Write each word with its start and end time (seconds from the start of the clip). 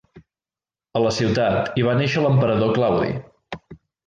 A 0.99 1.01
la 1.03 1.11
ciutat 1.17 1.69
hi 1.81 1.85
va 1.89 1.95
néixer 2.01 2.25
l'emperador 2.27 2.75
Claudi. 2.79 3.13